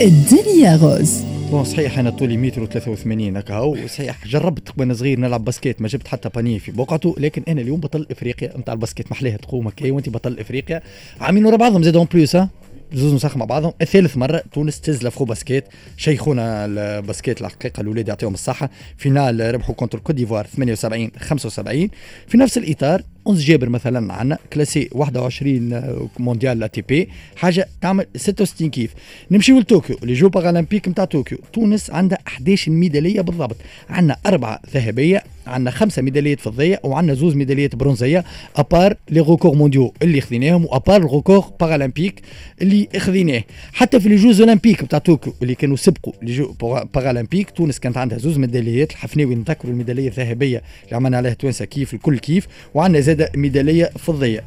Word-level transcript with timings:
الدنيا 0.00 0.76
غوز. 0.76 1.22
بون 1.50 1.64
صحيح 1.64 1.98
أنا 1.98 2.10
طولي 2.10 2.36
متر 2.36 2.66
و83 2.66 3.36
هكا 3.36 3.54
هو 3.54 3.86
صحيح. 3.86 4.26
جربت 4.26 4.68
وأنا 4.78 4.94
صغير 4.94 5.20
نلعب 5.20 5.44
باسكيت 5.44 5.80
ما 5.82 5.88
جبت 5.88 6.08
حتى 6.08 6.28
بانيه 6.28 6.58
في 6.58 6.72
بقعته 6.72 7.14
لكن 7.18 7.42
أنا 7.48 7.60
اليوم 7.60 7.80
بطل 7.80 8.06
إفريقيا 8.10 8.58
نتاع 8.58 8.74
الباسكيت 8.74 9.12
محليها 9.12 9.36
تقوم 9.36 9.66
هكا 9.66 9.90
وانت 9.92 10.08
بطل 10.08 10.38
إفريقيا. 10.38 10.82
عاملين 11.20 11.46
ورا 11.46 11.56
بعضهم 11.56 11.82
زادهم 11.82 12.08
بلوس 12.14 12.36
ها؟ 12.36 12.48
زوز 12.92 13.14
نسخ 13.14 13.36
مع 13.36 13.44
بعضهم. 13.44 13.72
الثالث 13.80 14.16
مرة 14.16 14.42
تونس 14.52 14.80
تزلف 14.80 15.16
خو 15.16 15.24
باسكيت. 15.24 15.64
شيخونا 15.96 16.64
الباسكيت 16.64 17.40
الحقيقة 17.40 17.80
الاولاد 17.80 18.08
يعطيهم 18.08 18.34
الصحة. 18.34 18.70
فينال 18.96 19.54
ربحوا 19.54 19.74
كونتر 19.74 19.98
كوت 19.98 20.14
ديفوار 20.14 20.46
78 20.46 21.10
75 21.18 21.88
في 22.28 22.38
نفس 22.38 22.58
الإطار 22.58 23.02
أنس 23.28 23.38
جابر 23.38 23.68
مثلا 23.68 24.12
عندنا 24.14 24.38
كلاسي 24.52 24.88
21 24.92 25.82
مونديال 26.18 26.58
لا 26.58 26.66
تي 26.66 26.82
بي 26.82 27.08
حاجة 27.36 27.68
تعمل 27.80 28.06
66 28.16 28.70
كيف. 28.70 28.94
نمشيو 29.30 29.58
لطوكيو 29.58 29.96
les 30.02 30.12
jeux 30.14 30.28
paralympiques 30.28 30.88
نتاع 30.88 31.04
طوكيو. 31.04 31.38
تونس 31.52 31.90
عندها 31.90 32.18
11 32.26 32.72
ميدالية 32.72 33.20
بالضبط. 33.20 33.56
عندنا 33.90 34.16
أربعة 34.26 34.60
ذهبية 34.74 35.24
عندنا 35.46 35.70
خمسة 35.70 36.02
ميداليات 36.02 36.40
فضية 36.40 36.80
وعندنا 36.84 37.14
زوز 37.14 37.34
ميداليات 37.34 37.74
برونزية 37.74 38.24
à 38.56 38.64
part 38.64 38.94
les 39.10 39.20
records 39.20 39.54
mondiaux 39.54 39.94
اللي 40.02 40.20
خذيناهم 40.20 40.64
و 40.64 40.69
à 40.69 40.75
part 40.75 40.96
ال 40.96 41.02
records 41.02 41.44
paralympiques 41.60 42.22
اللي 42.62 42.88
خذيناه. 42.96 43.42
حتى 43.72 44.00
في 44.00 44.08
les 44.08 44.16
jeux 44.16 44.40
olympiques 44.40 44.82
نتاع 44.82 44.98
طوكيو 44.98 45.34
اللي 45.42 45.54
كانوا 45.54 45.76
سبقوا 45.76 46.12
les 46.22 46.36
jeux 46.36 46.54
paralympiques 46.94 47.50
تونس 47.50 47.78
كانت 47.78 47.96
عندها 47.96 48.18
زوز 48.18 48.38
ميداليات 48.38 48.90
الحفناوي 48.90 49.34
نذكروا 49.34 49.72
الميدالية 49.72 50.08
الذهبية 50.08 50.62
اللي 50.84 50.96
عملنا 50.96 51.16
عليها 51.16 51.34
توانسة 51.34 51.64
كيف 51.64 51.94
الكل 51.94 52.18
كيف. 52.18 52.46
وعندنا 52.74 53.00
زاد 53.00 53.17
ميدالية 53.36 53.90
فضية. 53.98 54.44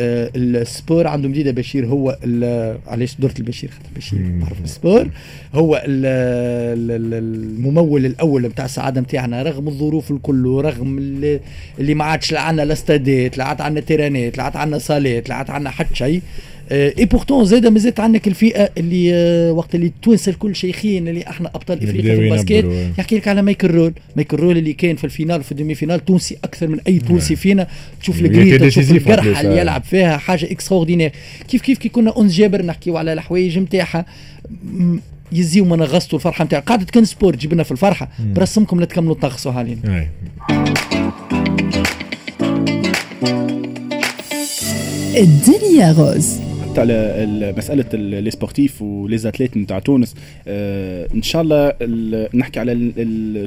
آه 0.00 0.30
ال 0.36 0.48
sport 0.48 1.06
عنده 1.06 1.28
مديده 1.28 1.50
بشير 1.50 1.86
هو 1.86 2.18
علاش 2.86 3.16
درت 3.18 3.38
البشير؟ 3.38 3.70
خاطر 3.70 3.88
بشير 3.96 4.18
معروف 4.18 4.60
ال 4.64 4.71
sport 4.71 5.08
هو 5.54 5.82
الممول 6.82 8.06
الأول 8.06 8.46
نتاع 8.46 8.64
السعادة 8.64 9.00
نتاعنا 9.00 9.42
رغم 9.42 9.68
الظروف 9.68 10.10
الكل 10.10 10.46
ورغم 10.46 10.98
اللي, 10.98 11.40
اللي 11.78 11.94
ما 11.94 12.04
عادش 12.04 12.32
لا 12.32 12.40
عندنا 12.40 12.64
لاستادات 12.64 13.38
لا 13.38 13.44
عاد 13.44 13.60
عندنا 13.60 13.80
تيرانات 13.80 14.38
لا 14.38 14.44
عاد 14.44 14.56
عندنا 14.56 14.78
صالات 14.78 15.28
لا 15.28 15.34
عاد 15.34 15.50
عندنا 15.50 15.70
حتى 15.70 15.94
شيء. 15.94 16.22
et 16.72 17.04
pourtant 17.04 17.44
زاد 17.44 17.66
مازالت 17.66 18.00
عندك 18.00 18.28
الفئه 18.28 18.70
اللي 18.78 19.12
وقت 19.50 19.74
اللي 19.74 19.86
التوانسه 19.86 20.30
الكل 20.30 20.56
شيخين 20.56 21.08
اللي 21.08 21.26
إحنا 21.26 21.50
ابطال 21.54 21.82
افريقيا 21.82 22.16
في 22.16 22.20
ال 22.22 22.28
basket 22.28 22.64
يحكي 22.98 23.16
لك 23.16 23.28
على 23.28 23.42
مايكل 23.42 23.70
رول 23.70 23.92
مايكل 24.16 24.36
رول 24.36 24.58
اللي 24.58 24.72
كان 24.72 24.96
في 24.96 25.04
ال 25.04 25.09
finale 25.09 25.40
وفي 25.40 25.52
ال 25.52 25.74
demi-finale 25.74 26.04
تونسي 26.04 26.36
أكثر 26.44 26.68
من 26.68 26.78
اي 26.88 26.98
تونسي 26.98 27.36
فينا 27.36 27.66
تشوف 28.00 28.20
الجريده 28.20 28.68
تشوف 28.68 28.90
القرحه 28.90 29.40
اللي 29.40 29.58
يلعب 29.60 29.84
فيها 29.84 30.16
حاجة 30.16 30.44
extraordinaire 30.50 31.12
كيف 31.48 31.62
كيف 31.62 31.78
كي 31.78 31.88
كنا 31.88 32.20
انس 32.20 32.32
جابر 32.34 32.62
نحكيو 32.62 32.96
على 32.96 33.12
الحوايج 33.12 33.58
نتاعها 33.58 34.06
يزيو 35.32 35.64
من 35.64 35.82
غصتوا 35.82 36.18
الفرحه 36.18 36.44
نتاعها 36.44 36.62
قاعدة 36.62 36.84
كان 36.84 37.04
sport 37.04 37.34
تجيب 37.34 37.62
في 37.62 37.72
الفرحه 37.72 38.08
برسمكم 38.34 38.80
لا 38.80 38.86
تكملوا 38.86 39.14
تغصوا 39.14 39.52
علينا 39.52 40.08
الدنيا 45.16 45.92
غوز 45.92 46.51
على 46.78 47.54
مسألة 47.56 47.84
les 48.20 48.30
sportifs 48.30 48.82
و 48.82 48.93
les 48.93 49.28
athlètes 49.28 49.56
نتاع 49.56 49.78
تونس 49.78 50.14
آه 50.48 51.08
إن 51.14 51.22
شاء 51.22 51.42
الله 51.42 51.72
نحكي 52.34 52.60
على 52.60 52.92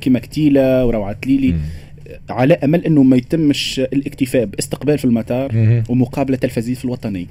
كيما 0.00 0.18
كتيلة 0.18 0.86
وروعة 0.86 1.16
تليلي 1.26 1.54
على 2.30 2.54
أمل 2.54 2.84
إنه 2.84 3.02
ما 3.02 3.16
يتمش 3.16 3.80
الاكتفاء 3.92 4.44
باستقبال 4.44 4.98
في 4.98 5.04
المطار 5.04 5.52
ومقابلة 5.88 6.36
تلفزيون 6.36 6.76
في 6.76 6.84
الوطني. 6.84 7.26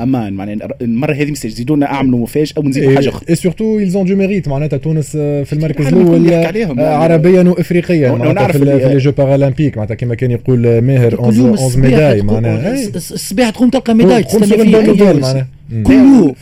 أمان 0.00 0.32
معناها 0.32 0.68
المره 0.80 1.12
هذه 1.12 1.30
مش 1.30 1.44
يزيدوا 1.44 1.76
لنا 1.76 1.86
أعملوا 1.86 2.18
مفاجأة 2.18 2.58
ونزيدوا 2.58 2.94
حاجة 2.94 3.08
أخرى. 3.08 3.28
اي 3.30 3.34
سورتو 3.34 3.78
يلزون 3.78 4.06
دو 4.06 4.16
ميريت 4.16 4.48
معناتها 4.48 4.76
تونس 4.76 5.16
آه، 5.16 5.42
في 5.42 5.52
المركز 5.52 5.86
الأول 5.86 6.32
آه، 6.32 6.96
عربيا 6.96 7.42
وافريقيا 7.42 8.12
معناتها 8.12 8.52
في, 8.52 8.58
في 8.58 8.64
les 8.64 8.98
jeux 8.98 9.12
paralympiques 9.12 9.76
معناتها 9.76 9.94
كما 9.94 10.14
كان 10.14 10.30
يقول 10.30 10.80
ماهر 10.80 11.20
11 11.20 11.80
médailles 11.80 12.22
معناها 12.22 12.74
الصباح 12.94 13.50
تقوم 13.50 13.70
تلقى 13.70 13.94
médaille 13.94 14.22
تستنى 14.22 14.46
فيها 14.46 15.46
كله. 15.86 16.34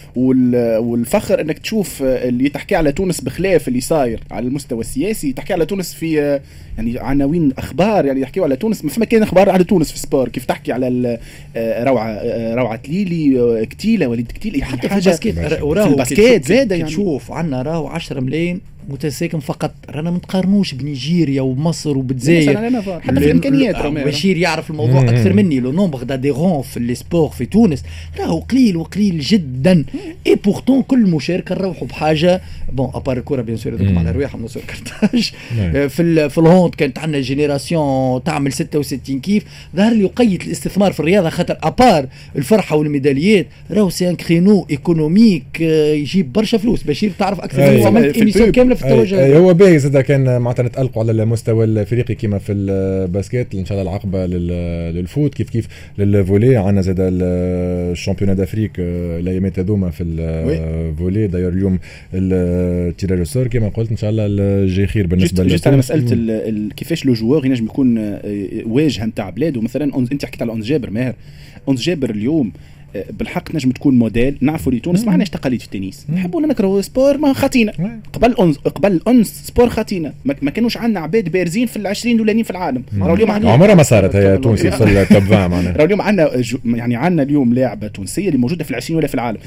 والفخر 0.80 1.40
إنك 1.40 1.58
تشوف 1.58 2.02
اللي 2.02 2.48
تحكي 2.48 2.76
على 2.76 2.92
تونس 2.92 3.20
بخلاف 3.20 3.68
اللي 3.68 3.80
صاير 3.80 4.20
على 4.30 4.46
المستوى 4.46 4.80
السياسي 4.80 5.32
تحكي 5.32 5.52
على 5.52 5.66
تونس 5.66 5.94
في 5.94 6.40
يعني 6.78 6.98
عناوين 6.98 7.52
أخبار 7.58 8.06
يعني 8.06 8.20
يحكيوا 8.20 8.44
على 8.44 8.56
تونس 8.56 8.84
ما 8.84 8.90
فما 8.90 9.04
كان 9.04 9.22
أخبار 9.22 9.50
على 9.50 9.64
تونس 9.64 9.88
في 9.88 9.94
ال 9.94 10.00
sport 10.00 10.28
كيف 10.28 10.44
تحكي 10.44 10.72
على 10.72 11.18
روعة 11.56 12.20
روعة 12.54 12.80
تليلي 12.88 13.66
كتيلة 13.66 14.06
وليد 14.06 14.26
كتيلة 14.26 14.64
حتى 14.64 14.88
في 14.88 14.94
ال 14.94 15.00
basket. 15.00 15.38
في 15.38 15.90
ال 15.90 15.98
basket 15.98 16.44
زاد 16.46 16.72
يعني. 16.72 16.84
تشوف 16.84 17.32
عندنا 17.32 17.62
راهو 17.62 17.86
10 17.86 18.20
ملايين. 18.20 18.60
متساكن 18.88 19.40
فقط. 19.40 19.74
رانا 19.90 20.10
ما 20.10 20.16
نتقارنوش 20.16 20.74
بنيجيريا 20.74 21.42
ومصر 21.42 21.98
وبالجزائر. 21.98 22.80
حتى 23.00 23.20
في 23.20 23.26
الإمكانيات. 23.26 23.76
بشير 23.86 24.36
يعرف 24.36 24.70
الموضوع 24.70 25.02
أكثر 25.02 25.32
مني. 25.32 25.60
le 25.60 25.72
nombre 25.72 26.02
d'adhérents 26.02 26.62
في 26.62 26.80
les 26.80 26.94
sports 26.94 27.28
في 27.28 27.46
تونس 27.46 27.82
راهو 28.18 28.38
قليل 28.38 28.76
وقليل 28.76 29.20
جدا. 29.20 29.84
et 30.26 30.34
pourtant 30.34 30.82
كل 30.82 31.00
مشاركه 31.00 31.54
نروحوا 31.54 31.88
بحاجة. 31.88 32.40
bon 32.72 32.90
à 32.94 32.99
part 32.99 33.16
الكره 33.16 33.42
bien 33.42 33.56
sûr 33.56 33.98
على 33.98 34.10
رواحهم 34.10 34.44
نصور 34.44 34.62
كرتاج 34.62 35.32
في 35.88 36.28
في 36.28 36.38
ال 36.38 36.46
hand 36.46 36.74
كانت 36.74 36.98
عندنا 36.98 37.20
génération 37.20 38.22
تعمل 38.24 38.52
66 38.52 39.20
كيف. 39.20 39.44
ظهر 39.76 39.92
لي 39.92 40.00
يقيد 40.00 40.42
الاستثمار 40.42 40.92
في 40.92 41.00
الرياضة 41.00 41.30
خاطر 41.30 41.56
à 41.62 41.71
part 41.71 42.06
الفرحة 42.36 42.76
والميداليات 42.76 43.46
راهو 43.70 43.90
c'est 43.90 44.10
un 44.10 44.16
créneau 44.16 44.66
économique 44.70 45.60
يجيب 45.60 46.32
برشا 46.32 46.58
فلوس. 46.58 46.82
بشير 46.82 47.12
تعرف 47.18 47.40
أكثر 47.40 47.70
من 47.70 47.82
عملت 47.86 48.16
émission 48.16 48.52
كامله 48.80 49.04
في 49.04 49.14
التوجه. 49.14 49.24
أي 49.24 49.36
هو 49.36 49.54
باهي 49.54 49.78
زاد 49.78 49.98
كان 49.98 50.40
معناتها 50.40 50.62
نتالقوا 50.62 51.02
على 51.02 51.22
المستوى 51.22 51.64
الافريقي 51.64 52.14
كما 52.14 52.38
في 52.38 52.52
ال 52.52 52.67
basket 52.67 53.54
إن 53.54 53.64
شاء 53.64 53.78
الله 53.78 53.90
العقبة 53.90 54.26
لل 54.26 54.57
foot. 54.57 55.34
كيف 55.34 55.50
كيف 55.50 55.68
لل 55.98 56.11
volley. 56.11 56.56
عندنا 56.56 56.82
زاد 56.82 56.96
ال 57.00 57.12
championnat 57.12 58.36
d'Afrique 58.36 58.72
الأيامات 58.78 59.58
هذوما 59.58 59.90
في 59.90 60.02
ال 60.02 60.20
volley 60.20 61.26
داير 61.26 61.48
اليوم 61.48 61.78
ال 62.14 62.30
tirage 62.30 63.22
au 63.22 63.30
sort 63.30 63.46
كما 63.46 63.68
قلت. 63.68 63.90
إن 63.90 63.96
شاء 63.96 64.10
الله 64.10 64.26
الجاي 64.26 64.86
خير 64.86 65.06
بالنسبة 65.06 65.44
لنا 65.44 65.58
على 65.66 65.76
مسألة 65.76 66.68
كيفاش 66.76 67.06
le 67.06 67.12
joueur 67.12 67.46
ينجم 67.46 67.64
يكون 67.64 67.98
آه، 67.98 68.20
واجهه 68.66 69.06
نتاع 69.06 69.30
بلاده 69.30 69.60
مثلا 69.60 69.98
أنت 70.12 70.24
حكيت 70.24 70.42
على 70.42 70.50
أنس 70.50 70.66
جابر 70.66 70.90
ماهر. 70.90 71.14
أنس 71.68 71.82
جابر 71.82 72.10
اليوم 72.10 72.52
بالحق 73.10 73.54
نجم 73.54 73.70
تكون 73.70 73.98
موديل. 73.98 74.36
نعرفوا 74.40 74.72
اللي 74.72 74.80
تونس 74.82 75.04
ما 75.04 75.10
عندناش 75.12 75.30
تقاليد 75.30 75.60
في 75.60 75.66
التنس. 75.66 76.06
نحبوا 76.14 76.40
نكرهوا 76.40 76.80
sport 76.80 77.18
ما 77.18 77.32
خاطينا 77.32 77.72
قبل 78.12 78.34
أنس 78.40 78.56
قبل 78.56 78.92
أنس 78.92 79.42
sport 79.46 79.68
خاطينا 79.68 80.12
ما 80.24 80.50
كانوش 80.50 80.76
عندنا 80.76 81.00
عباد 81.00 81.28
بارزين 81.28 81.66
في 81.66 81.76
العشرين 81.76 82.14
الأولانيين 82.14 82.44
في 82.44 82.50
العالم. 82.50 82.82
راهو 83.00 83.14
اليوم 83.14 83.30
عمرها 83.30 83.74
ما 83.74 83.82
صارت 83.82 84.16
هي 84.16 84.38
تونس 84.42 84.60
في 84.60 84.68
ال 85.02 85.07
top 85.07 85.22
20 85.22 85.50
معناها. 85.50 85.72
راهو 85.72 85.84
اليوم 85.84 86.02
عندنا 86.02 86.30
يعني 86.64 86.96
عندنا 86.96 87.22
اليوم 87.22 87.54
لاعبه 87.54 87.88
تونسيه 87.88 88.26
اللي 88.26 88.38
موجودة 88.38 88.64
في 88.64 88.70
العشرين 88.70 88.96
ولا 88.96 89.06
في 89.06 89.14
العالم. 89.14 89.38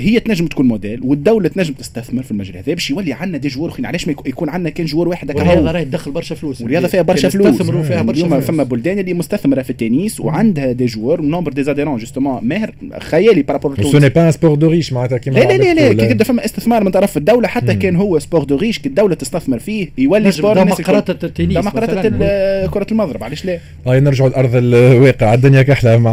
هي 0.00 0.20
تنجم 0.20 0.46
تكون 0.46 0.68
موديل 0.68 1.00
والدولة 1.04 1.48
تنجم 1.48 1.74
تستثمر 1.74 2.22
في 2.22 2.30
المجال 2.30 2.56
هذا 2.56 2.74
باش 2.74 2.90
يولي 2.90 3.12
عندنا 3.12 3.38
des 3.38 3.48
joueurs 3.48 3.70
اخرين 3.70 3.86
علاش 3.86 4.08
ما 4.08 4.14
يكون 4.26 4.48
عندنا 4.48 4.70
كان 4.70 4.86
joueur 4.86 5.08
واحد 5.08 5.30
هكا؟ 5.30 5.40
والرياضة 5.40 5.70
راهي 5.70 5.84
تدخل 5.84 6.10
برشا 6.10 6.34
فلوس. 6.34 6.60
والرياضة 6.60 6.88
فيها 6.88 7.02
برشا 7.02 7.28
فلوس. 7.28 7.46
يستثمروا 7.46 7.82
فيها 7.82 8.02
برشا 8.02 8.28
فلوس. 8.28 8.44
فما 8.44 8.62
بلدان 8.62 8.98
اللي 8.98 9.14
مستثمرة 9.14 9.62
في 9.62 9.70
التنس 9.70 10.20
وعندها 10.20 10.72
des 10.72 10.86
joueurs 10.86 11.20
nombre 11.20 11.52
des 11.52 11.62
adhérents 11.62 11.98
justement 11.98 12.40
ماهر 12.42 12.74
خيالي 12.98 13.42
بارابور 13.42 13.82
سو 13.82 13.98
ني 13.98 14.08
با 14.08 14.30
sport 14.30 14.54
de 14.54 14.68
riches 14.68 14.92
معناتها 14.92 15.18
كيما 15.18 15.38
لا 15.38 15.56
لا 15.56 15.74
لا 15.74 15.92
لا 15.92 16.12
كي 16.12 16.24
فما 16.24 16.44
استثمار 16.44 16.84
من 16.84 16.90
طرف 16.90 17.16
الدولة 17.16 17.48
حتى 17.48 17.74
كان 17.74 17.96
هو 17.96 18.18
سبور 18.18 18.44
دو 18.44 18.56
ريش 18.56 18.78
كي 18.78 18.88
الدولة 18.88 19.14
تستثمر 19.14 19.58
فيه 19.58 19.88
يولي 19.98 20.32
sport 20.32 20.54
ديمقراطيه 20.54 21.12
التنس 21.12 21.48
ديمقراطيه 21.48 22.66
كرة 22.66 22.86
المضرب 22.92 23.24
علاش 23.24 23.44
لا؟ 23.44 23.58
هاي 23.86 24.00
نرجعوا 24.00 24.28
لأرض 24.28 24.50
الواقع. 24.54 25.34
الدنيا 25.34 25.62
كحلة 25.62 25.96
مع 25.96 26.12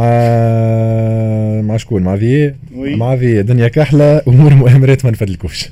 مع 1.62 1.78
شكون؟ 1.78 2.03
مع 2.03 2.16
في 2.18 2.53
مع 2.76 3.16
في 3.17 3.40
الدنيا 3.40 3.67
كحلة 3.67 4.22
أمور 4.28 4.53
مؤامرات 4.53 5.06
ما 5.06 5.11
نفدلكوش. 5.11 5.70